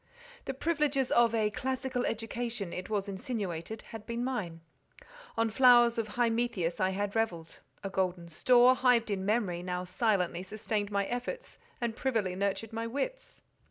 The 0.45 0.55
privileges 0.55 1.11
of 1.11 1.35
a 1.35 1.51
"classical 1.51 2.07
education," 2.07 2.73
it 2.73 2.89
was 2.89 3.07
insinuated, 3.07 3.83
had 3.93 4.07
been 4.07 4.23
mine; 4.23 4.61
on 5.37 5.51
flowers 5.51 5.99
of 5.99 6.15
Hymettus 6.15 6.79
I 6.79 6.89
had 6.89 7.15
revelled; 7.15 7.59
a 7.83 7.89
golden 7.91 8.27
store, 8.27 8.73
hived 8.73 9.11
in 9.11 9.23
memory, 9.27 9.61
now 9.61 9.83
silently 9.83 10.41
sustained 10.41 10.89
my 10.89 11.05
efforts, 11.05 11.59
and 11.79 11.95
privily 11.95 12.35
nurtured 12.35 12.73
my 12.73 12.87
wits. 12.87 13.41